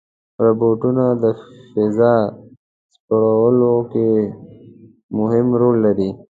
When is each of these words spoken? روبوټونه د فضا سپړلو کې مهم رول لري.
روبوټونه 0.43 1.05
د 1.23 1.25
فضا 1.71 2.15
سپړلو 2.93 3.75
کې 3.91 4.09
مهم 5.17 5.47
رول 5.61 5.77
لري. 5.85 6.09